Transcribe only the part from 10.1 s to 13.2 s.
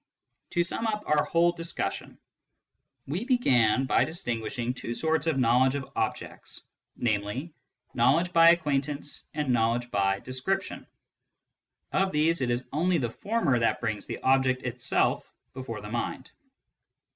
description. Of these it is only the